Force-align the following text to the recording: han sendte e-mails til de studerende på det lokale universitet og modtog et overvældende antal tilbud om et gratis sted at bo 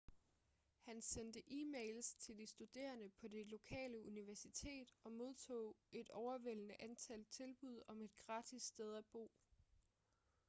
han 0.81 1.01
sendte 1.01 1.41
e-mails 1.53 2.13
til 2.15 2.37
de 2.37 2.47
studerende 2.47 3.09
på 3.09 3.27
det 3.27 3.47
lokale 3.47 4.01
universitet 4.05 4.93
og 5.03 5.11
modtog 5.11 5.75
et 5.91 6.09
overvældende 6.09 6.75
antal 6.79 7.25
tilbud 7.31 7.81
om 7.87 8.01
et 8.01 8.15
gratis 8.15 8.63
sted 8.63 8.95
at 8.95 9.05
bo 9.05 9.31